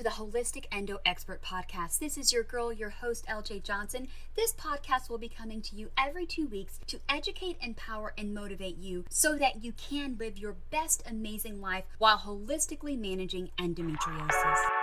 [0.00, 1.98] to the Holistic Endo Expert Podcast.
[1.98, 4.08] This is your girl, your host, LJ Johnson.
[4.34, 8.78] This podcast will be coming to you every two weeks to educate, empower, and motivate
[8.78, 14.79] you so that you can live your best amazing life while holistically managing endometriosis.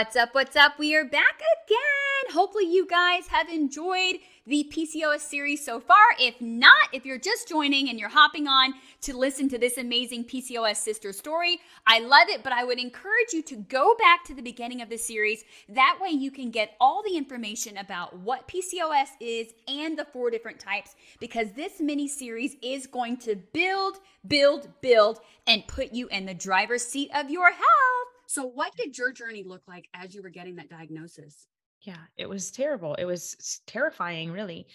[0.00, 0.34] What's up?
[0.34, 0.78] What's up?
[0.78, 2.34] We are back again.
[2.34, 4.14] Hopefully, you guys have enjoyed
[4.46, 5.98] the PCOS series so far.
[6.18, 8.72] If not, if you're just joining and you're hopping on
[9.02, 13.34] to listen to this amazing PCOS sister story, I love it, but I would encourage
[13.34, 15.44] you to go back to the beginning of the series.
[15.68, 20.30] That way, you can get all the information about what PCOS is and the four
[20.30, 26.08] different types, because this mini series is going to build, build, build, and put you
[26.08, 27.99] in the driver's seat of your health.
[28.30, 31.48] So, what did your journey look like as you were getting that diagnosis?
[31.82, 32.94] Yeah, it was terrible.
[32.94, 34.68] It was terrifying, really.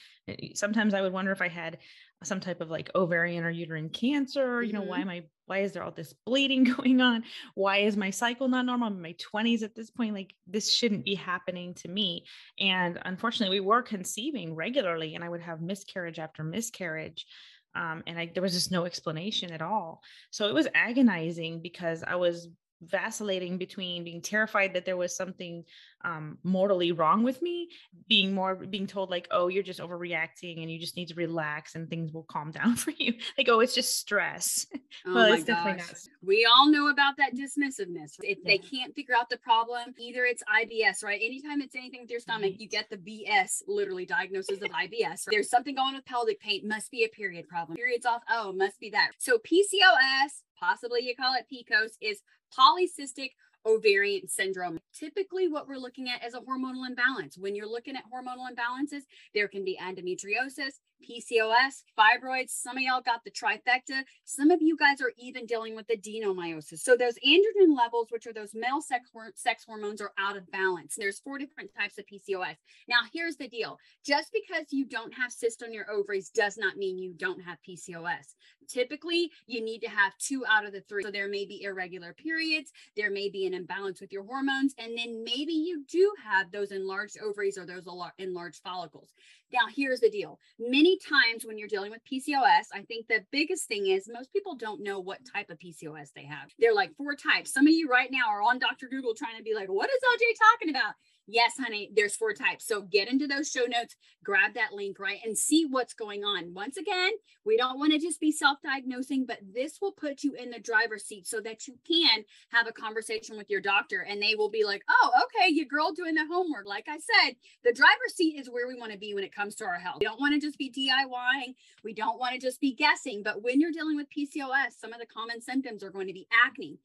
[0.56, 1.78] Sometimes I would wonder if I had
[2.22, 4.62] some type of like ovarian or uterine cancer.
[4.62, 5.10] You know, why mm-hmm.
[5.10, 7.24] am I, why is there all this bleeding going on?
[7.54, 8.90] Why is my cycle not normal?
[8.90, 10.16] I'm in my 20s at this point.
[10.16, 12.26] Like, this shouldn't be happening to me.
[12.60, 17.26] And unfortunately, we were conceiving regularly, and I would have miscarriage after miscarriage.
[17.74, 20.02] Um, and I, there was just no explanation at all.
[20.32, 22.50] So it was agonizing because I was
[22.82, 25.64] vacillating between being terrified that there was something
[26.04, 27.70] um, mortally wrong with me
[28.08, 31.76] being more being told like oh you're just overreacting and you just need to relax
[31.76, 34.68] and things will calm down for you like oh it's just stress
[35.06, 35.56] oh well it's gosh.
[35.56, 38.44] definitely not we all know about that dismissiveness if yeah.
[38.46, 42.20] they can't figure out the problem either it's ibs right anytime it's anything with your
[42.20, 42.60] stomach right.
[42.60, 45.20] you get the bs literally diagnosis of ibs right?
[45.32, 48.80] there's something going with pelvic pain must be a period problem periods off oh must
[48.80, 52.22] be that so pcos possibly you call it PCOS, is
[52.58, 53.32] polycystic
[53.66, 54.80] ovarian syndrome.
[54.94, 57.38] Typically, what we're looking at is a hormonal imbalance.
[57.38, 62.50] When you're looking at hormonal imbalances, there can be endometriosis, PCOS, fibroids.
[62.50, 64.04] Some of y'all got the trifecta.
[64.24, 66.80] Some of you guys are even dealing with the adenomyosis.
[66.80, 70.96] So those androgen levels, which are those male sex, sex hormones, are out of balance.
[70.98, 72.56] There's four different types of PCOS.
[72.88, 73.78] Now, here's the deal.
[74.06, 77.58] Just because you don't have cyst on your ovaries does not mean you don't have
[77.68, 78.36] PCOS.
[78.68, 81.04] Typically, you need to have two out of the three.
[81.04, 84.98] So there may be irregular periods, there may be an imbalance with your hormones, and
[84.98, 89.14] then maybe you do have those enlarged ovaries or those enlarged follicles.
[89.56, 90.38] Now, here's the deal.
[90.60, 94.56] Many times when you're dealing with PCOS, I think the biggest thing is most people
[94.56, 96.50] don't know what type of PCOS they have.
[96.60, 97.54] They're like four types.
[97.54, 98.90] Some of you right now are on Dr.
[98.90, 100.96] Google trying to be like, what is LJ talking about?
[101.28, 102.68] Yes, honey, there's four types.
[102.68, 106.54] So get into those show notes, grab that link, right, and see what's going on.
[106.54, 107.14] Once again,
[107.44, 110.60] we don't want to just be self diagnosing, but this will put you in the
[110.60, 114.50] driver's seat so that you can have a conversation with your doctor and they will
[114.52, 116.68] be like, oh, okay, your girl doing the homework.
[116.68, 119.56] Like I said, the driver's seat is where we want to be when it comes
[119.56, 119.98] to our health.
[120.02, 123.42] We don't want to just be DIYing, we don't want to just be guessing, but
[123.42, 126.78] when you're dealing with PCOS, some of the common symptoms are going to be acne,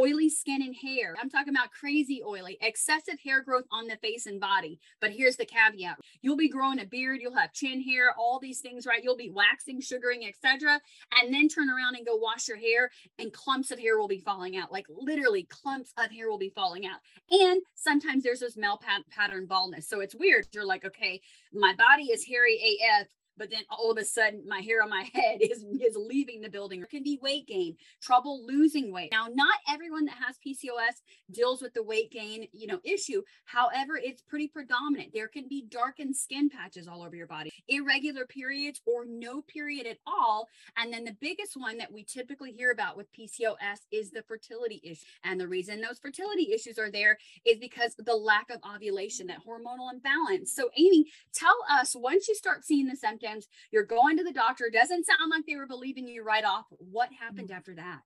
[0.00, 1.14] oily skin and hair.
[1.20, 4.78] I'm talking about crazy oily, excessive hair growth on the face and body.
[5.00, 8.60] But here's the caveat you'll be growing a beard, you'll have chin hair, all these
[8.60, 9.02] things, right?
[9.02, 10.80] You'll be waxing, sugaring, etc.
[11.20, 14.20] And then turn around and go wash your hair, and clumps of hair will be
[14.20, 14.72] falling out.
[14.72, 17.00] Like literally, clumps of hair will be falling out.
[17.30, 19.88] And sometimes there's this male pat- pattern baldness.
[19.88, 20.46] So it's weird.
[20.52, 21.20] You're like, okay,
[21.52, 23.06] my body is hairy AF
[23.36, 26.50] but then all of a sudden my hair on my head is is leaving the
[26.50, 26.82] building.
[26.82, 29.10] It can be weight gain, trouble losing weight.
[29.12, 33.22] Now, not everyone that has PCOS deals with the weight gain, you know, issue.
[33.44, 35.12] However, it's pretty predominant.
[35.12, 39.86] There can be darkened skin patches all over your body, irregular periods or no period
[39.86, 40.48] at all.
[40.76, 44.80] And then the biggest one that we typically hear about with PCOS is the fertility
[44.84, 45.04] issue.
[45.24, 49.40] And the reason those fertility issues are there is because the lack of ovulation, that
[49.46, 50.52] hormonal imbalance.
[50.52, 53.48] So, Amy, tell us once you start seeing the symptoms symptoms.
[53.70, 54.70] You're going to the doctor.
[54.72, 56.66] Doesn't sound like they were believing you right off.
[56.78, 57.56] What happened mm-hmm.
[57.56, 58.00] after that?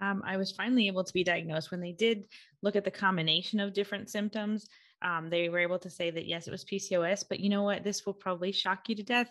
[0.00, 2.24] Um, I was finally able to be diagnosed when they did
[2.62, 4.68] look at the combination of different symptoms.
[5.02, 7.84] Um, they were able to say that yes, it was PCOS, but you know what?
[7.84, 9.28] This will probably shock you to death.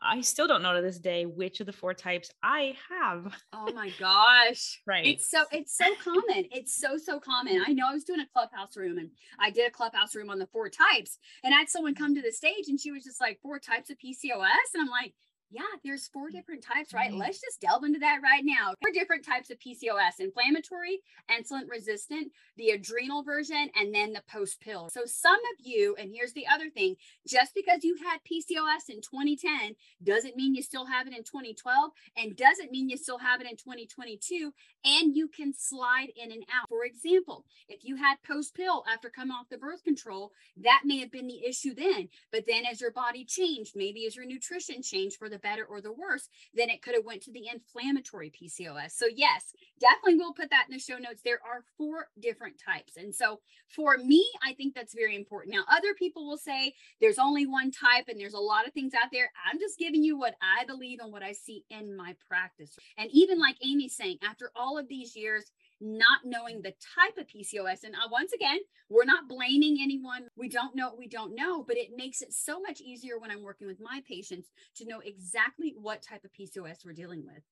[0.00, 3.34] I still don't know to this day which of the four types I have.
[3.52, 4.82] Oh my gosh.
[4.86, 5.06] right.
[5.06, 6.46] It's so it's so common.
[6.50, 7.62] It's so so common.
[7.66, 10.38] I know I was doing a clubhouse room and I did a clubhouse room on
[10.38, 13.20] the four types and I had someone come to the stage and she was just
[13.20, 15.14] like four types of PCOS and I'm like
[15.54, 17.10] Yeah, there's four different types, right?
[17.10, 17.20] Mm-hmm.
[17.20, 18.74] Let's just delve into that right now.
[18.82, 20.98] Four different types of PCOS inflammatory,
[21.30, 24.90] insulin resistant, the adrenal version, and then the post pill.
[24.90, 26.96] So, some of you, and here's the other thing
[27.28, 31.92] just because you had PCOS in 2010 doesn't mean you still have it in 2012
[32.16, 34.52] and doesn't mean you still have it in 2022.
[34.84, 36.68] And you can slide in and out.
[36.68, 40.98] For example, if you had post pill after coming off the birth control, that may
[40.98, 42.08] have been the issue then.
[42.30, 45.80] But then as your body changed, maybe as your nutrition changed for the better or
[45.80, 48.92] the worse, then it could have went to the inflammatory PCOS.
[48.92, 51.22] So yes, definitely we'll put that in the show notes.
[51.24, 52.96] There are four different types.
[52.96, 53.40] And so
[53.74, 55.54] for me, I think that's very important.
[55.54, 58.92] Now, other people will say there's only one type and there's a lot of things
[58.94, 59.30] out there.
[59.50, 62.76] I'm just giving you what I believe and what I see in my practice.
[62.98, 65.50] And even like Amy's saying, after all of these years,
[65.80, 67.84] not knowing the type of PCOS.
[67.84, 70.26] And uh, once again, we're not blaming anyone.
[70.36, 73.30] We don't know what we don't know, but it makes it so much easier when
[73.30, 77.42] I'm working with my patients to know exactly what type of PCOS we're dealing with.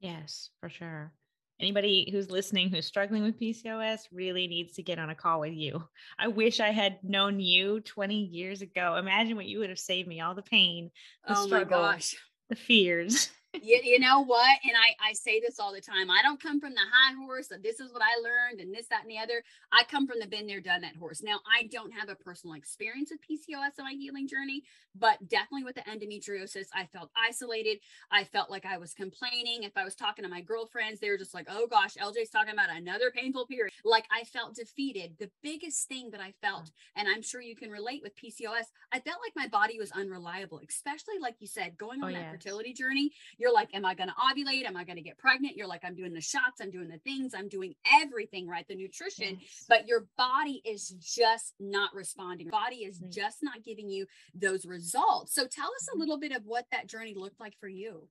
[0.00, 1.12] Yes, for sure.
[1.60, 5.54] Anybody who's listening who's struggling with PCOS really needs to get on a call with
[5.54, 5.82] you.
[6.16, 8.94] I wish I had known you 20 years ago.
[8.96, 10.90] Imagine what you would have saved me all the pain,
[11.26, 12.14] the oh struggle, my gosh.
[12.48, 13.30] the fears.
[13.54, 14.58] You, you know what?
[14.64, 16.10] And I, I say this all the time.
[16.10, 18.88] I don't come from the high horse of this is what I learned and this,
[18.88, 19.42] that, and the other.
[19.72, 21.22] I come from the been there, done that horse.
[21.22, 24.64] Now, I don't have a personal experience with PCOS on my healing journey,
[24.94, 27.78] but definitely with the endometriosis, I felt isolated.
[28.10, 29.62] I felt like I was complaining.
[29.62, 32.52] If I was talking to my girlfriends, they were just like, oh gosh, LJ's talking
[32.52, 33.72] about another painful period.
[33.84, 35.16] Like I felt defeated.
[35.18, 36.70] The biggest thing that I felt, mm.
[36.96, 40.60] and I'm sure you can relate with PCOS, I felt like my body was unreliable,
[40.68, 42.32] especially like you said, going oh, on oh, that yes.
[42.32, 43.12] fertility journey.
[43.38, 44.66] You're like, am I going to ovulate?
[44.66, 45.56] Am I going to get pregnant?
[45.56, 48.66] You're like, I'm doing the shots, I'm doing the things, I'm doing everything, right?
[48.68, 49.64] The nutrition, yes.
[49.68, 52.46] but your body is just not responding.
[52.46, 53.10] Your body is mm-hmm.
[53.10, 55.34] just not giving you those results.
[55.34, 56.00] So tell us a mm-hmm.
[56.00, 58.08] little bit of what that journey looked like for you.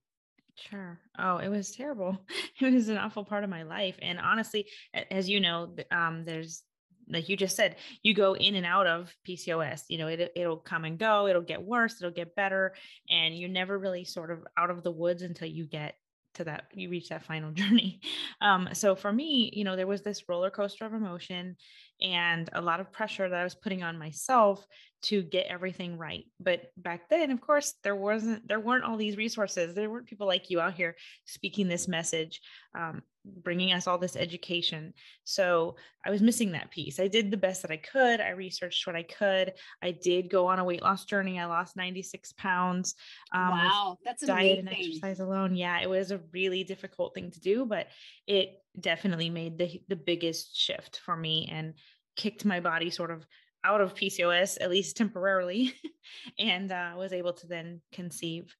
[0.70, 0.98] Sure.
[1.18, 2.18] Oh, it was terrible.
[2.60, 3.96] It was an awful part of my life.
[4.02, 4.66] And honestly,
[5.12, 6.64] as you know, um, there's
[7.10, 9.82] like you just said, you go in and out of PCOS.
[9.88, 12.74] You know, it, it'll come and go, it'll get worse, it'll get better.
[13.10, 15.94] And you're never really sort of out of the woods until you get
[16.34, 18.00] to that, you reach that final journey.
[18.40, 21.56] Um, so for me, you know, there was this roller coaster of emotion
[22.00, 24.64] and a lot of pressure that I was putting on myself
[25.00, 26.24] to get everything right.
[26.40, 29.74] But back then, of course, there wasn't there weren't all these resources.
[29.74, 32.40] There weren't people like you out here speaking this message,
[32.74, 34.92] um, bringing us all this education.
[35.22, 36.98] So I was missing that piece.
[36.98, 38.20] I did the best that I could.
[38.20, 39.52] I researched what I could.
[39.82, 41.38] I did go on a weight loss journey.
[41.38, 42.94] I lost 96 pounds.
[43.32, 44.68] Um, wow, that's diet amazing.
[44.68, 45.54] and exercise alone.
[45.54, 47.86] Yeah, it was a really difficult thing to do, but
[48.26, 51.74] it definitely made the the biggest shift for me and
[52.16, 53.24] kicked my body sort of
[53.64, 55.74] out of PCOS, at least temporarily,
[56.38, 58.54] and uh, was able to then conceive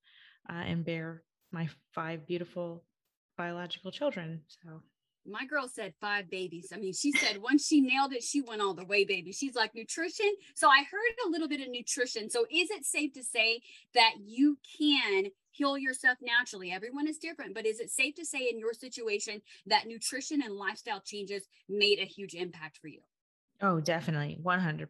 [0.51, 1.23] uh, and bear
[1.53, 2.85] my five beautiful
[3.37, 4.43] biological children.
[4.49, 4.83] So
[5.27, 6.73] my girl said five babies.
[6.75, 9.33] I mean, she said once she nailed it, she went all the way, baby.
[9.33, 10.33] She's like nutrition.
[10.55, 12.31] So I heard a little bit of nutrition.
[12.31, 13.61] So is it safe to say
[13.95, 16.73] that you can heal yourself naturally?
[16.73, 20.55] Everyone is different, but is it safe to say in your situation that nutrition and
[20.55, 23.01] lifestyle changes made a huge impact for you?
[23.61, 24.39] Oh, definitely.
[24.43, 24.89] 100%.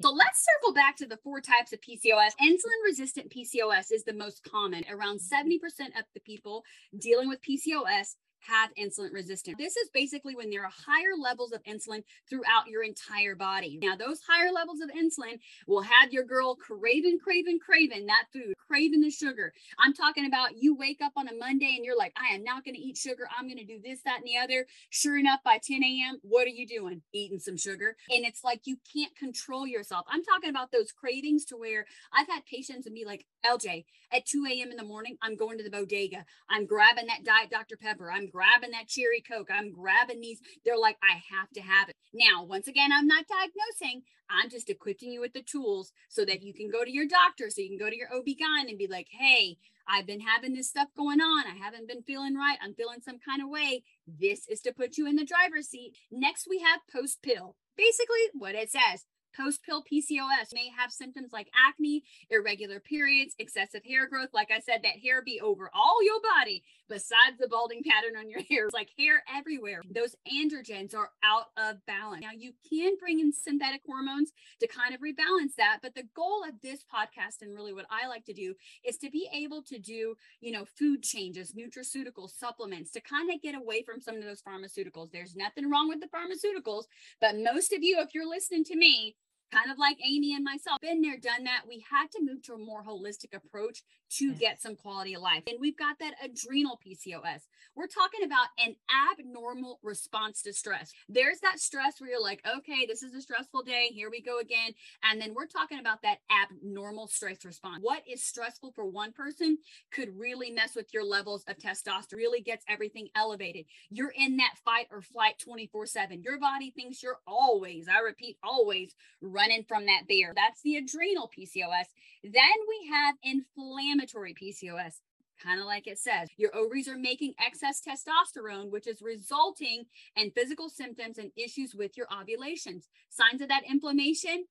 [0.00, 2.32] So let's circle back to the four types of PCOS.
[2.42, 4.84] Insulin resistant PCOS is the most common.
[4.90, 5.58] Around 70%
[5.96, 6.64] of the people
[6.98, 9.56] dealing with PCOS have insulin resistance.
[9.58, 13.78] This is basically when there are higher levels of insulin throughout your entire body.
[13.80, 18.54] Now, those higher levels of insulin will have your girl craving, craving, craving that food,
[18.66, 19.52] craving the sugar.
[19.78, 22.64] I'm talking about you wake up on a Monday and you're like, I am not
[22.64, 23.28] going to eat sugar.
[23.36, 24.66] I'm going to do this, that, and the other.
[24.90, 27.02] Sure enough, by 10 a.m., what are you doing?
[27.12, 27.96] Eating some sugar.
[28.10, 30.06] And it's like you can't control yourself.
[30.08, 34.26] I'm talking about those cravings to where I've had patients and be like, LJ, at
[34.26, 34.70] 2 a.m.
[34.70, 36.24] in the morning, I'm going to the bodega.
[36.48, 37.76] I'm grabbing that Diet Dr.
[37.76, 38.10] Pepper.
[38.12, 39.50] I'm grabbing that cherry Coke.
[39.52, 40.40] I'm grabbing these.
[40.64, 41.96] They're like, I have to have it.
[42.12, 44.02] Now, once again, I'm not diagnosing.
[44.30, 47.50] I'm just equipping you with the tools so that you can go to your doctor,
[47.50, 50.68] so you can go to your OB-GYN and be like, hey, I've been having this
[50.68, 51.44] stuff going on.
[51.46, 52.56] I haven't been feeling right.
[52.62, 53.82] I'm feeling some kind of way.
[54.06, 55.96] This is to put you in the driver's seat.
[56.10, 57.56] Next, we have post pill.
[57.76, 59.04] Basically, what it says
[59.36, 64.28] Post pill PCOS may have symptoms like acne, irregular periods, excessive hair growth.
[64.32, 68.30] Like I said, that hair be over all your body, besides the balding pattern on
[68.30, 68.66] your hair.
[68.66, 69.82] It's like hair everywhere.
[69.90, 72.22] Those androgens are out of balance.
[72.22, 75.78] Now, you can bring in synthetic hormones to kind of rebalance that.
[75.82, 79.10] But the goal of this podcast, and really what I like to do, is to
[79.10, 83.82] be able to do, you know, food changes, nutraceutical supplements to kind of get away
[83.82, 85.10] from some of those pharmaceuticals.
[85.10, 86.84] There's nothing wrong with the pharmaceuticals,
[87.20, 89.16] but most of you, if you're listening to me,
[89.54, 91.62] kind of like Amy and myself, been there, done that.
[91.68, 93.82] We had to move to a more holistic approach
[94.18, 94.38] to yes.
[94.38, 95.42] get some quality of life.
[95.46, 97.42] And we've got that adrenal PCOS.
[97.74, 98.76] We're talking about an
[99.12, 100.92] abnormal response to stress.
[101.08, 103.88] There's that stress where you're like, okay, this is a stressful day.
[103.92, 104.72] Here we go again.
[105.02, 107.80] And then we're talking about that abnormal stress response.
[107.82, 109.58] What is stressful for one person
[109.90, 113.64] could really mess with your levels of testosterone, really gets everything elevated.
[113.90, 116.22] You're in that fight or flight 24 7.
[116.22, 120.32] Your body thinks you're always, I repeat, always running from that bear.
[120.34, 121.86] That's the adrenal PCOS.
[122.22, 122.32] Then
[122.68, 125.00] we have inflammatory PCOS
[125.42, 126.28] kind of like it says.
[126.36, 129.84] Your ovaries are making excess testosterone, which is resulting
[130.16, 132.88] in physical symptoms and issues with your ovulations.
[133.10, 134.44] Signs of that inflammation?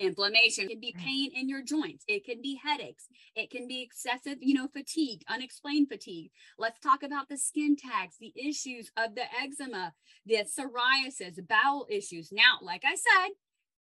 [0.00, 0.64] Inflammation.
[0.64, 2.04] It can be pain in your joints.
[2.08, 3.06] It can be headaches.
[3.36, 6.32] It can be excessive you know fatigue unexplained fatigue.
[6.58, 9.92] Let's talk about the skin tags the issues of the eczema
[10.26, 12.32] the psoriasis bowel issues.
[12.32, 13.34] Now like i said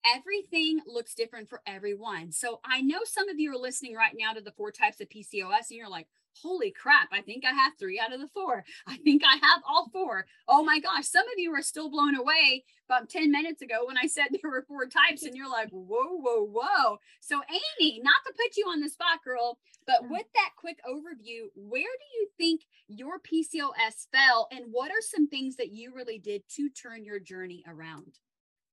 [0.05, 2.33] everything looks different for everyone.
[2.33, 5.09] So I know some of you are listening right now to the four types of
[5.09, 6.07] PCOS and you're like,
[6.43, 8.64] holy crap, I think I have three out of the four.
[8.87, 10.26] I think I have all four.
[10.47, 13.99] Oh my gosh, some of you are still blown away about 10 minutes ago when
[13.99, 16.99] I said there were four types and you're like, whoa, whoa, whoa.
[17.21, 20.11] So Amy, not to put you on the spot, girl, but mm.
[20.11, 25.28] with that quick overview, where do you think your PCOS fell and what are some
[25.28, 28.19] things that you really did to turn your journey around?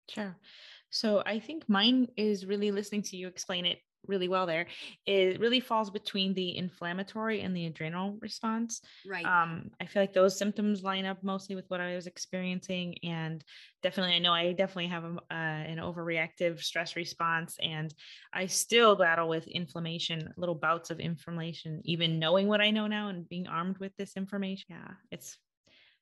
[0.10, 0.36] Sure.
[0.96, 4.68] So I think mine is really listening to you explain it really well there.
[5.06, 8.82] It really falls between the inflammatory and the adrenal response.
[9.06, 9.26] Right.
[9.26, 13.00] Um, I feel like those symptoms line up mostly with what I was experiencing.
[13.04, 13.44] And
[13.82, 17.58] definitely, I know I definitely have a, uh, an overreactive stress response.
[17.60, 17.94] And
[18.32, 23.08] I still battle with inflammation, little bouts of inflammation, even knowing what I know now
[23.10, 24.66] and being armed with this information.
[24.70, 25.40] Yeah, it's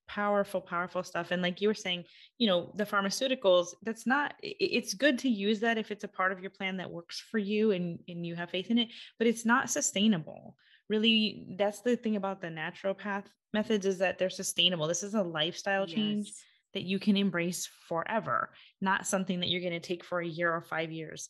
[0.07, 2.03] powerful powerful stuff and like you were saying
[2.37, 6.31] you know the pharmaceuticals that's not it's good to use that if it's a part
[6.31, 9.27] of your plan that works for you and and you have faith in it but
[9.27, 10.55] it's not sustainable.
[10.89, 14.87] Really that's the thing about the naturopath methods is that they're sustainable.
[14.87, 16.43] This is a lifestyle change yes.
[16.73, 18.49] that you can embrace forever
[18.81, 21.29] not something that you're going to take for a year or 5 years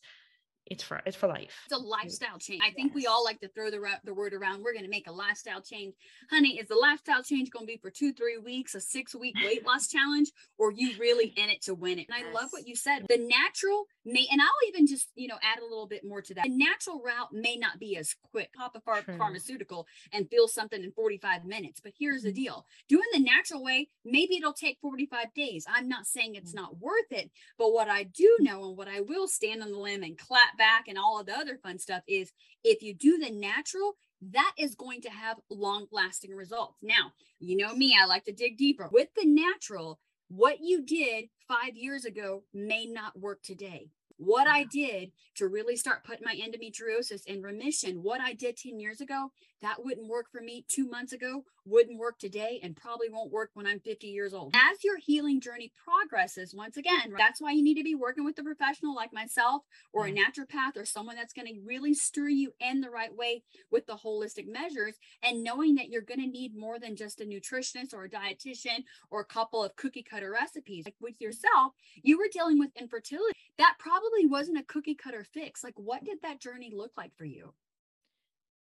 [0.65, 1.51] it's for it's for life.
[1.65, 2.61] It's a lifestyle change.
[2.65, 4.63] I think we all like to throw the the word around.
[4.63, 5.95] We're going to make a lifestyle change,
[6.29, 6.57] honey.
[6.57, 9.65] Is the lifestyle change going to be for two, three weeks, a six week weight
[9.67, 12.07] loss challenge, or you really in it to win it?
[12.09, 13.05] And I love what you said.
[13.09, 16.33] The natural may, and I'll even just you know add a little bit more to
[16.35, 16.43] that.
[16.43, 18.53] The natural route may not be as quick.
[18.53, 21.81] Pop a phar- pharmaceutical and feel something in forty five minutes.
[21.81, 22.27] But here's mm-hmm.
[22.27, 25.65] the deal: doing the natural way, maybe it'll take forty five days.
[25.67, 26.61] I'm not saying it's mm-hmm.
[26.61, 29.77] not worth it, but what I do know and what I will stand on the
[29.77, 32.31] limb and clap back and all of the other fun stuff is
[32.63, 33.95] if you do the natural,
[34.31, 36.77] that is going to have long lasting results.
[36.81, 38.89] Now, you know me, I like to dig deeper.
[38.91, 43.89] With the natural, what you did five years ago may not work today.
[44.17, 48.79] What I did to really start putting my endometriosis in remission, what I did 10
[48.79, 49.31] years ago,
[49.61, 53.51] that wouldn't work for me two months ago, wouldn't work today, and probably won't work
[53.53, 54.53] when I'm 50 years old.
[54.55, 58.37] As your healing journey progresses, once again, that's why you need to be working with
[58.39, 62.53] a professional like myself or a naturopath or someone that's going to really steer you
[62.59, 66.55] in the right way with the holistic measures and knowing that you're going to need
[66.55, 70.85] more than just a nutritionist or a dietitian or a couple of cookie cutter recipes.
[70.85, 73.33] Like with yourself, you were dealing with infertility.
[73.57, 75.63] That probably wasn't a cookie cutter fix.
[75.63, 77.53] Like, what did that journey look like for you?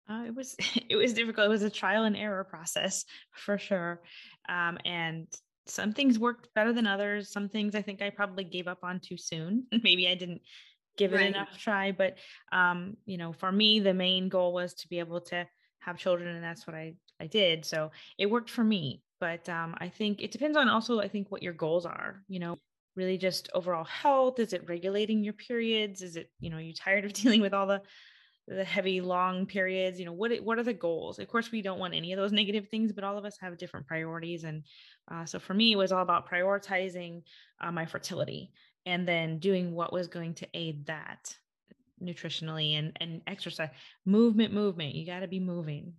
[0.08, 0.56] Uh, it was
[0.88, 1.46] it was difficult.
[1.46, 4.02] It was a trial and error process for sure,
[4.48, 5.26] um, and
[5.66, 7.30] some things worked better than others.
[7.32, 9.66] Some things I think I probably gave up on too soon.
[9.82, 10.42] Maybe I didn't
[10.96, 11.28] give it right.
[11.28, 11.92] enough try.
[11.92, 12.16] But
[12.52, 15.46] um, you know, for me, the main goal was to be able to
[15.80, 17.64] have children, and that's what I I did.
[17.64, 19.02] So it worked for me.
[19.20, 22.22] But um, I think it depends on also I think what your goals are.
[22.28, 22.58] You know,
[22.96, 24.38] really just overall health.
[24.38, 26.02] Is it regulating your periods?
[26.02, 27.82] Is it you know you tired of dealing with all the
[28.50, 31.20] the heavy long periods you know what what are the goals?
[31.20, 33.56] Of course we don't want any of those negative things but all of us have
[33.56, 34.64] different priorities and
[35.10, 37.22] uh, so for me it was all about prioritizing
[37.60, 38.50] uh, my fertility
[38.86, 41.36] and then doing what was going to aid that
[42.02, 43.68] nutritionally and and exercise.
[44.04, 45.94] Movement movement you got to be moving.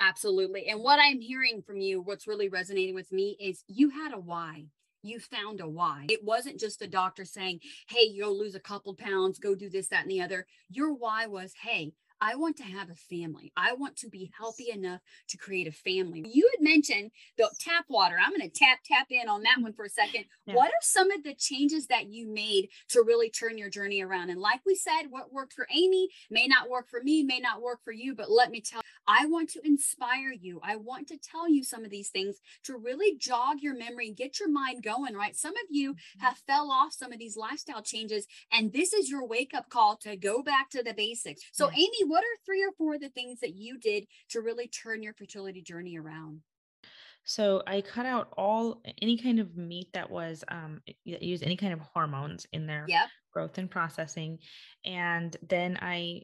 [0.00, 4.12] Absolutely and what i'm hearing from you what's really resonating with me is you had
[4.12, 4.64] a why
[5.02, 6.06] you found a why.
[6.08, 9.88] It wasn't just a doctor saying, hey, you'll lose a couple pounds, go do this,
[9.88, 10.46] that, and the other.
[10.70, 13.52] Your why was, hey, I want to have a family.
[13.56, 15.00] I want to be healthy enough
[15.30, 16.24] to create a family.
[16.32, 18.14] You had mentioned the tap water.
[18.16, 20.26] I'm going to tap tap in on that one for a second.
[20.46, 20.54] Yeah.
[20.54, 24.30] What are some of the changes that you made to really turn your journey around?
[24.30, 27.60] And like we said, what worked for Amy may not work for me, may not
[27.60, 30.60] work for you, but let me tell I want to inspire you.
[30.62, 34.16] I want to tell you some of these things to really jog your memory and
[34.16, 35.34] get your mind going, right?
[35.34, 36.24] Some of you mm-hmm.
[36.24, 39.96] have fell off some of these lifestyle changes and this is your wake up call
[40.02, 41.42] to go back to the basics.
[41.52, 44.68] So Amy, what are three or four of the things that you did to really
[44.68, 46.42] turn your fertility journey around?
[47.24, 51.56] So I cut out all any kind of meat that was um that used any
[51.56, 53.10] kind of hormones in their Yep.
[53.32, 54.38] growth and processing,
[54.84, 56.22] and then I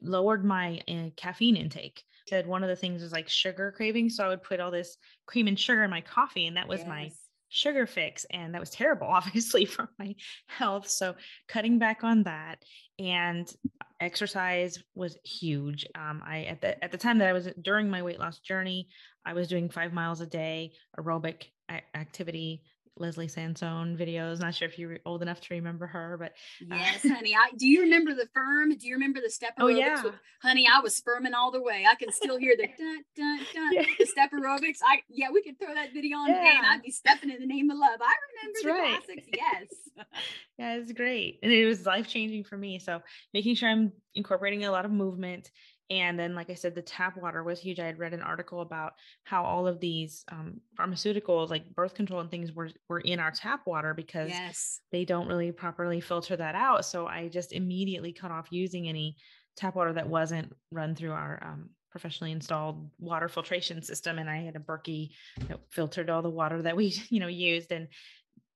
[0.00, 2.04] lowered my uh, caffeine intake.
[2.28, 4.98] Said one of the things was like sugar cravings, so I would put all this
[5.26, 7.29] cream and sugar in my coffee, and that was my Yes.
[7.50, 10.14] Sugar fix and that was terrible obviously for my
[10.46, 11.14] health so
[11.48, 12.56] cutting back on that
[12.98, 13.52] and
[14.00, 18.02] exercise was huge um, i at the at the time that i was during my
[18.02, 18.88] weight loss journey
[19.26, 21.44] i was doing five miles a day aerobic
[21.94, 22.62] activity
[23.00, 26.32] leslie sansone videos not sure if you're old enough to remember her but
[26.70, 27.34] uh, Yes, honey.
[27.34, 28.76] I do you remember the firm?
[28.76, 29.78] Do you remember the step Oh, aerobics?
[29.78, 30.02] yeah.
[30.04, 31.84] with- honey, I was sperming all the way.
[31.90, 33.84] I can still hear the dun dun dun Yeah.
[33.98, 34.78] the step aerobics.
[34.86, 37.46] I yeah, we could throw that video on today and I'd be stepping in the
[37.46, 38.00] name of love.
[38.00, 39.04] I remember That's the right.
[39.06, 39.28] classics.
[39.34, 40.06] Yes.
[40.58, 43.00] yeah it's great and it was life changing for me so
[43.34, 45.50] making sure i'm incorporating a lot of movement
[45.90, 47.80] and then like i said the tap water was huge.
[47.80, 48.92] I had read an article about
[49.24, 53.32] how all of these um, pharmaceuticals like birth control and things were were in our
[53.32, 54.80] tap water because yes.
[54.92, 56.84] they don't really properly filter that out.
[56.84, 59.16] So i just immediately cut off using any
[59.56, 64.18] tap water that wasn't run through our um, professionally installed water filtration system.
[64.18, 65.10] And i had a berkey
[65.48, 67.72] that filtered all the water that we you know used.
[67.72, 67.88] And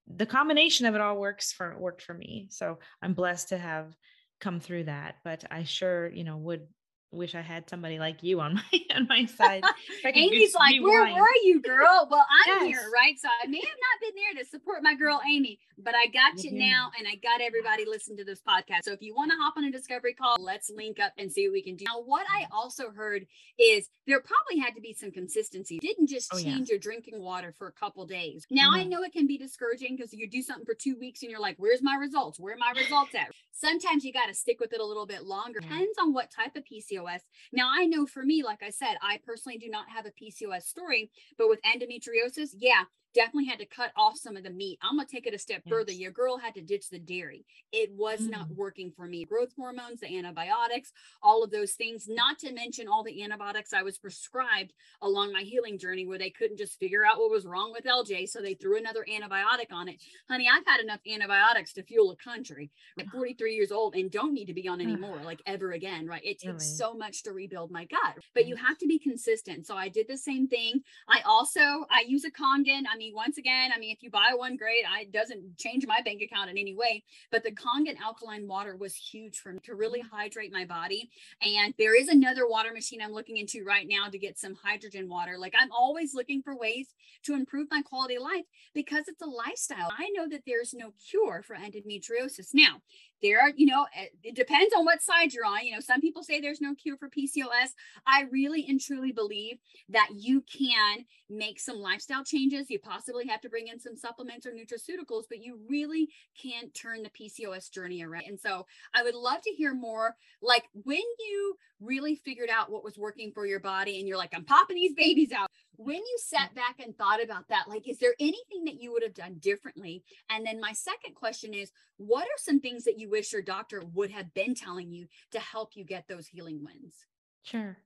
[0.07, 2.47] the combination of it all works for worked for me.
[2.50, 3.93] So i'm blessed to have
[4.41, 5.17] come through that.
[5.25, 6.69] But i sure you know would
[7.14, 9.64] wish i had somebody like you on my on my side
[10.04, 12.06] I Amy's like, where rewind." were you, girl?
[12.11, 13.18] Well, I'm here, right?
[13.18, 16.42] So I may have not been there to support my girl Amy, but I got
[16.44, 16.59] you Mhm.
[16.59, 18.85] now, and I got everybody listen to this podcast.
[18.85, 21.49] So if you want to hop on a discovery call, let's link up and see
[21.49, 21.85] what we can do.
[21.87, 23.26] Now, what I also heard
[23.59, 25.76] is there probably had to be some consistency.
[25.76, 26.54] You didn't just Oh, yeah.
[26.54, 28.47] change your drinking water for a couple days.
[28.50, 28.88] Now I Mhm.
[28.90, 31.56] know it can be discouraging because you do something for two weeks and you're like,
[31.59, 32.38] where's my results?
[32.38, 33.30] Where are my results at?
[33.52, 35.61] Sometimes you got to stick with it a little bit longer.
[35.61, 37.04] Depends on what type of PCOS.
[37.53, 40.63] Now I know for me, like I said, I personally do not have a PCOS
[40.63, 44.78] story, but with endometriosis, yeah, definitely had to cut off some of the meat.
[44.83, 45.92] I'm gonna take it a step further.
[45.92, 47.44] Your girl had to ditch the dairy.
[47.73, 48.56] It was not Mm.
[48.56, 49.25] working for me.
[49.25, 53.83] Growth hormones, the antibiotics, all of those things, not to mention all the antibiotics I
[53.83, 57.72] was prescribed along my healing journey where they couldn't just figure out what was wrong
[57.72, 58.27] with LJ.
[58.27, 60.03] So they threw another antibiotic on it.
[60.29, 64.35] Honey, I've had enough antibiotics to fuel a country at 43 years old and don't
[64.35, 65.00] need to be on any Ugh.
[65.00, 66.24] more, like ever again, right?
[66.24, 66.77] It takes Really?
[66.77, 69.66] so much to rebuild my gut, but you have to be consistent.
[69.66, 70.83] So I did the same thing.
[71.09, 72.83] I also I use a Kangen.
[72.92, 74.85] I mean, once again, I mean, if you buy one, great.
[74.88, 77.03] I doesn't change my bank account in any way.
[77.31, 81.11] But the Kangen alkaline water was huge for me to really hydrate my body.
[81.43, 85.09] And there is another water machine I'm looking into right now to get some hydrogen
[85.09, 85.37] water.
[85.38, 86.88] Like I'm always looking for ways
[87.25, 89.90] to improve my quality of life because it's a lifestyle.
[89.99, 92.51] I know that there's no cure for endometriosis.
[92.53, 92.81] Now,
[93.22, 95.64] there are, you know, eh, it depends on what side you're on.
[95.64, 97.70] You know, some people say there's no cure for PCOS.
[98.07, 102.70] I really and truly believe that you can make some lifestyle changes.
[102.70, 106.09] You possibly have to bring in some supplements or nutraceuticals, but you really
[106.40, 108.24] can't turn the PCOS journey around.
[108.27, 112.85] And so I would love to hear more like when you really figured out what
[112.85, 115.50] was working for your body and you're like, I'm popping these babies out.
[115.77, 119.03] When you sat back and thought about that, like, is there anything that you would
[119.03, 120.05] have done differently?
[120.31, 123.83] And then my second question is, what are some things that you wish your doctor
[123.93, 126.95] would have been telling you to help you get those healing wins?
[127.43, 127.79] Sure.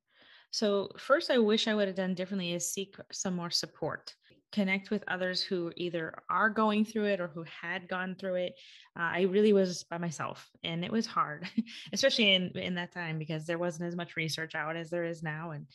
[0.50, 4.14] So, first, I wish I would have done differently is seek some more support,
[4.50, 8.54] connect with others who either are going through it or who had gone through it.
[8.98, 11.46] Uh, I really was by myself, and it was hard,
[11.92, 15.22] especially in in that time because there wasn't as much research out as there is
[15.22, 15.66] now, and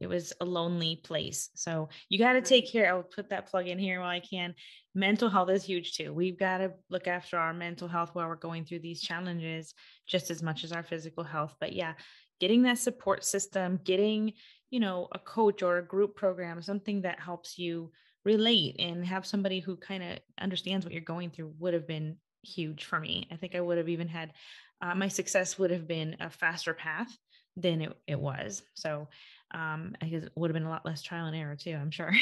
[0.00, 1.50] it was a lonely place.
[1.54, 2.92] So you got to take care.
[2.92, 4.54] I'll put that plug in here while I can.
[4.94, 6.12] Mental health is huge too.
[6.12, 9.74] We've got to look after our mental health while we're going through these challenges
[10.06, 11.54] just as much as our physical health.
[11.60, 11.94] But yeah,
[12.40, 14.32] getting that support system, getting,
[14.70, 17.92] you know, a coach or a group program, something that helps you
[18.24, 22.16] relate and have somebody who kind of understands what you're going through would have been
[22.42, 23.28] huge for me.
[23.30, 24.32] I think I would have even had
[24.82, 27.16] uh, my success would have been a faster path
[27.56, 28.62] than it, it was.
[28.74, 29.08] So
[29.52, 31.90] um, I guess it would have been a lot less trial and error too, I'm
[31.90, 32.12] sure.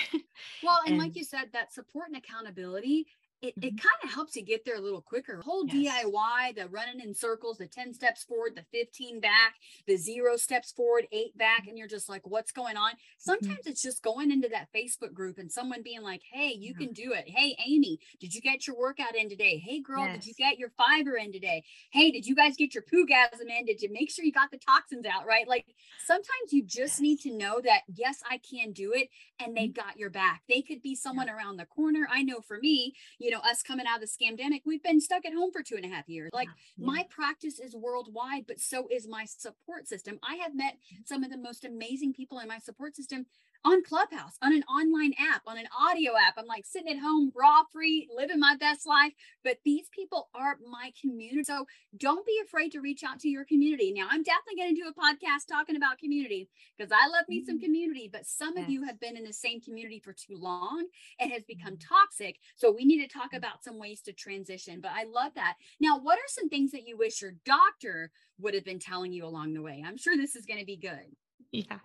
[0.62, 3.06] Well, and, like you said, that support and accountability,
[3.44, 3.82] it, it Mhm.
[3.82, 5.42] kind of helps you get there a little quicker.
[5.42, 5.74] Whole Yes.
[5.74, 10.72] DIY, the running in circles, the 10 steps forward, the 15 back, the zero steps
[10.72, 11.70] forward, eight back, mm-hmm.
[11.70, 12.92] and you're just like, what's going on?
[12.92, 13.18] Mm-hmm.
[13.18, 16.86] Sometimes it's just going into that Facebook group and someone being like, hey, you Yeah.
[16.86, 17.28] can do it.
[17.28, 19.58] Hey, Amy, did you get your workout in today?
[19.58, 21.64] Hey, girl, did you get your fiber in today?
[21.90, 23.66] Hey, did you guys get your poogasm in?
[23.66, 25.26] Did you make sure you got the toxins out?
[25.26, 25.46] Right?
[25.46, 25.66] Like
[26.06, 29.86] sometimes you just need to know that, yes, I can do it and they've mm-hmm.
[29.86, 30.42] got your back.
[30.48, 32.08] They could be someone around the corner.
[32.10, 35.00] I know for me, you know, know, us coming out of the scamdemic, we've been
[35.00, 36.30] stuck at home for two and a half years.
[36.32, 36.86] Like yeah.
[36.86, 40.18] my practice is worldwide, but so is my support system.
[40.22, 41.02] I have met mm-hmm.
[41.04, 43.26] some of the most amazing people in my support system
[43.64, 46.34] on Clubhouse, on an online app, on an audio app.
[46.36, 49.12] I'm like sitting at home, raw free, living my best life.
[49.42, 51.44] But these people are my community.
[51.44, 53.92] So don't be afraid to reach out to your community.
[53.92, 57.42] Now, I'm definitely going to do a podcast talking about community because I love me
[57.44, 57.64] some mm-hmm.
[57.64, 58.64] community, but some yes.
[58.64, 60.86] of you have been in the same community for too long
[61.18, 61.94] and has become mm-hmm.
[61.94, 62.38] toxic.
[62.56, 63.36] So we need to talk mm-hmm.
[63.36, 64.80] about some ways to transition.
[64.82, 65.54] But I love that.
[65.80, 69.24] Now, what are some things that you wish your doctor would have been telling you
[69.24, 69.82] along the way?
[69.84, 71.16] I'm sure this is going to be good.
[71.54, 71.78] Yeah.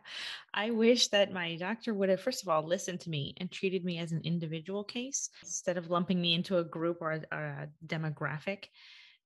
[0.51, 3.85] I wish that my doctor would have, first of all, listened to me and treated
[3.85, 7.67] me as an individual case instead of lumping me into a group or a, a
[7.85, 8.65] demographic.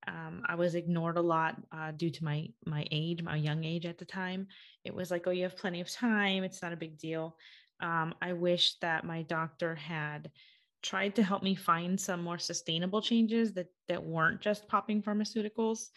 [0.06, 3.86] Um, I was ignored a lot uh, due to my my age, my young age
[3.86, 4.48] at the time.
[4.84, 6.44] It was like, oh, you have plenty of time.
[6.44, 7.38] It's not a big deal.
[7.80, 10.30] Um, I wish that my doctor had
[10.82, 15.88] tried to help me find some more sustainable changes that that weren't just popping pharmaceuticals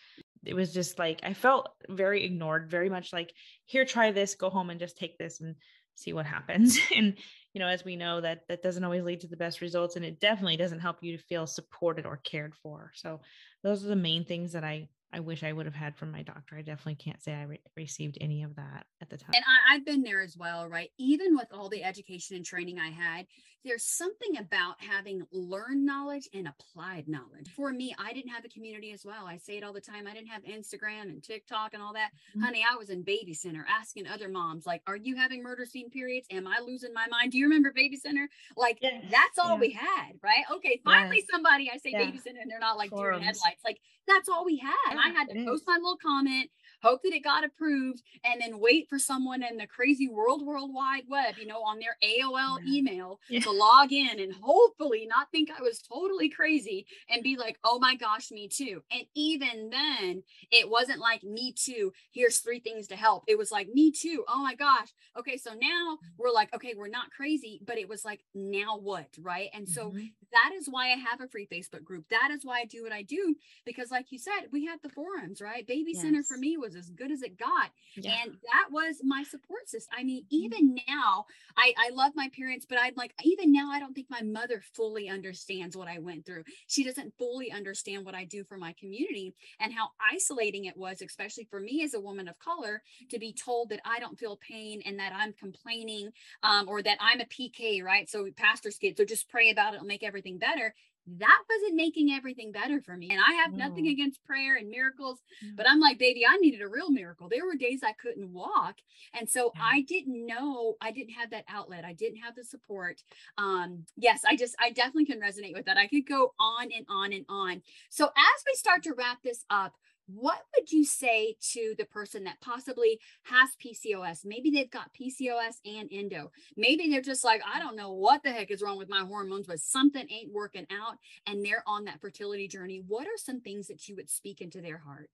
[0.47, 3.33] it was just like I felt very ignored, very much like,
[3.65, 5.57] here, try this, go home and just take this and
[5.95, 6.79] see what happens.
[6.97, 7.15] and
[7.53, 10.05] you know, as we know, that that doesn't always lead to the best results, and
[10.05, 12.93] it definitely doesn't help you to feel supported or cared for.
[12.95, 13.21] So
[13.63, 16.23] those are the main things that I I wish I would have had from my
[16.23, 16.57] doctor.
[16.57, 19.33] I definitely can't say I re- received any of that at the time.
[19.35, 20.91] And I, I've been there as well, right?
[20.99, 23.27] Even with all the education and training I had,
[23.65, 27.51] there's something about having learned knowledge and applied knowledge.
[27.57, 29.27] For me, I didn't have a community as well.
[29.27, 30.07] I say it all the time.
[30.07, 32.11] I didn't have Instagram and TikTok and all that.
[32.31, 32.43] Mm-hmm.
[32.43, 35.91] Honey, I was in baby center asking other moms, like, are you having murder scene
[35.91, 36.29] periods?
[36.31, 37.33] Am I losing my mind?
[37.33, 38.29] Do you remember baby center?
[38.57, 39.01] Like, yeah.
[39.11, 39.61] that's all yeah.
[39.61, 40.45] we had, right?
[40.53, 41.35] Okay, finally yeah.
[41.35, 43.65] somebody I say baby center and they're not like deer headlights.
[43.65, 44.91] Like, that's all we had.
[44.91, 46.51] And I had to post my little comment,
[46.87, 50.73] hope that it got approved, and then wait for someone in the crazy world, world
[50.73, 53.41] wide web, you know, on their AOL email yeah.
[53.41, 57.79] to log in and hopefully not think I was totally crazy and be like, oh
[57.79, 58.83] my gosh, me too.
[58.93, 61.93] And even then, it wasn't like me too.
[62.13, 63.25] Here's three things to help.
[63.27, 64.25] It was like me too.
[64.29, 64.89] Oh my gosh.
[65.19, 69.09] Okay, so now we're like, okay, we're not crazy, but it was like, now what?
[69.21, 69.49] Right.
[69.55, 70.07] And so mm-hmm.
[70.33, 72.05] that is why I have a free Facebook group.
[72.11, 74.89] That is why I do what I do because, like you said, we had the
[74.89, 75.67] forums, right?
[75.67, 76.03] Baby yes.
[76.03, 77.71] Center for me was as good as it got.
[77.97, 78.13] Yeah.
[78.23, 79.97] And that was my support system.
[79.99, 80.37] I mean, mm-hmm.
[80.37, 84.09] even now, I, I love my parents, but I'm like, even now, I don't think
[84.11, 86.45] my mother fully understands what I went through.
[86.67, 91.03] She doesn't fully understand what I do for my community and how isolating it was,
[91.03, 94.37] especially for me as a woman of color, to be told that I don't feel
[94.37, 96.11] pain and that I'm complaining
[96.43, 98.09] um, or that I'm a PK, right?
[98.09, 100.75] So pastor's kid, so just pray about it, it'll make everything better
[101.19, 103.11] that wasn't making everything better for me.
[103.11, 105.57] And I have nothing against prayer and miracles, mm.
[105.57, 107.29] but I'm like, baby, I needed a real miracle.
[107.29, 108.77] There were days I couldn't walk.
[109.13, 109.53] And so.
[109.61, 111.85] I didn't know, I didn't have that outlet.
[111.85, 113.03] I didn't have the support.
[113.39, 115.79] Um, yes, I just, I definitely can resonate with that.
[115.79, 117.63] I could go on and on and on.
[117.89, 119.75] So as we start to wrap this up,
[120.07, 124.25] what would you say to the person that possibly has PCOS?
[124.25, 126.31] Maybe they've got PCOS and endo.
[126.57, 129.47] Maybe they're just like, I don't know what the heck is wrong with my hormones,
[129.47, 132.83] but something ain't working out and they're on that fertility journey.
[132.87, 135.11] What are some things that you would speak into their heart?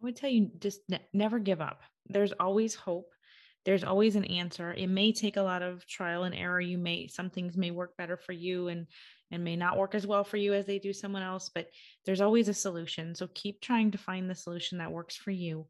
[0.00, 1.80] I would tell you just ne- never give up.
[2.06, 3.10] There's always hope.
[3.64, 4.72] There's always an answer.
[4.72, 6.60] It may take a lot of trial and error.
[6.60, 8.86] You may, some things may work better for you and
[9.30, 11.68] and may not work as well for you as they do someone else, but
[12.04, 13.14] there's always a solution.
[13.14, 15.66] So keep trying to find the solution that works for you.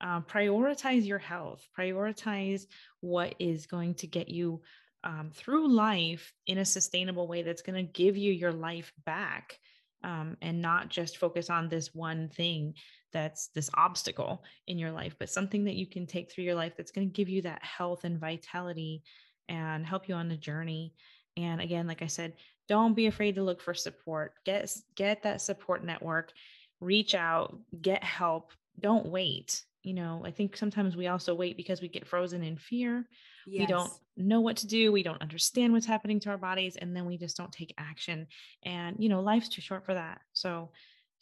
[0.00, 2.66] Uh, prioritize your health, prioritize
[3.00, 4.62] what is going to get you
[5.04, 9.58] um, through life in a sustainable way that's going to give you your life back
[10.04, 12.74] um, and not just focus on this one thing
[13.12, 16.74] that's this obstacle in your life, but something that you can take through your life
[16.76, 19.02] that's going to give you that health and vitality
[19.48, 20.92] and help you on the journey.
[21.38, 22.34] And again, like I said,
[22.68, 26.32] don't be afraid to look for support get get that support network
[26.80, 31.80] reach out get help don't wait you know i think sometimes we also wait because
[31.80, 33.04] we get frozen in fear
[33.46, 33.60] yes.
[33.60, 36.94] we don't know what to do we don't understand what's happening to our bodies and
[36.94, 38.26] then we just don't take action
[38.64, 40.70] and you know life's too short for that so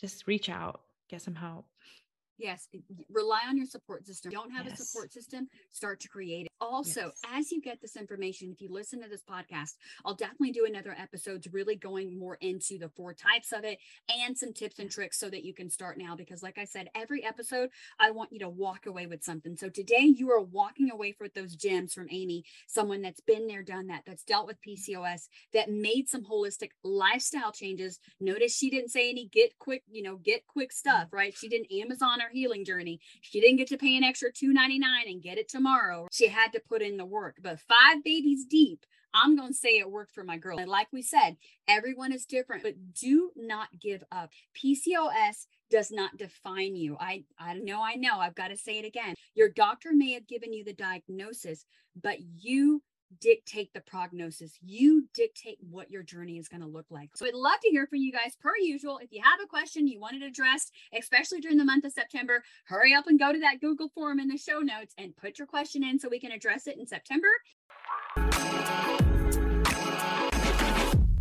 [0.00, 1.66] just reach out get some help
[2.38, 2.68] Yes,
[3.10, 4.30] rely on your support system.
[4.30, 4.78] Don't have yes.
[4.78, 6.52] a support system, start to create it.
[6.60, 7.20] Also, yes.
[7.32, 10.96] as you get this information, if you listen to this podcast, I'll definitely do another
[10.98, 15.18] episode really going more into the four types of it and some tips and tricks
[15.18, 16.16] so that you can start now.
[16.16, 19.56] Because, like I said, every episode, I want you to walk away with something.
[19.56, 23.62] So today, you are walking away with those gems from Amy, someone that's been there,
[23.62, 27.98] done that, that's dealt with PCOS, that made some holistic lifestyle changes.
[28.20, 31.36] Notice she didn't say any get quick, you know, get quick stuff, right?
[31.36, 33.00] She didn't Amazon her healing journey.
[33.20, 36.08] She didn't get to pay an extra $2.99 and get it tomorrow.
[36.10, 37.36] She had to put in the work.
[37.42, 40.58] But five babies deep, I'm going to say it worked for my girl.
[40.58, 41.36] And like we said,
[41.68, 44.30] everyone is different, but do not give up.
[44.56, 46.96] PCOS does not define you.
[47.00, 48.18] I I know I know.
[48.18, 49.14] I've got to say it again.
[49.34, 51.64] Your doctor may have given you the diagnosis,
[52.00, 52.82] but you
[53.20, 54.52] dictate the prognosis.
[54.62, 57.10] You dictate what your journey is going to look like.
[57.16, 58.98] So would love to hear from you guys per usual.
[58.98, 62.42] If you have a question you want it addressed, especially during the month of September,
[62.64, 65.46] hurry up and go to that Google form in the show notes and put your
[65.46, 67.28] question in so we can address it in September.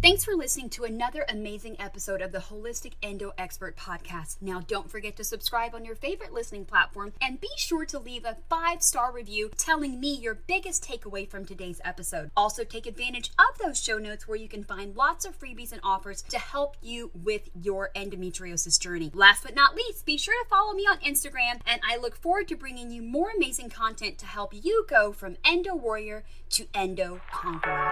[0.05, 4.35] Thanks for listening to another amazing episode of the Holistic Endo Expert Podcast.
[4.39, 8.23] Now, don't forget to subscribe on your favorite listening platform and be sure to leave
[8.23, 12.29] a five star review telling me your biggest takeaway from today's episode.
[12.37, 15.81] Also, take advantage of those show notes where you can find lots of freebies and
[15.83, 19.09] offers to help you with your endometriosis journey.
[19.15, 22.47] Last but not least, be sure to follow me on Instagram, and I look forward
[22.49, 27.21] to bringing you more amazing content to help you go from endo warrior to endo
[27.31, 27.89] conqueror.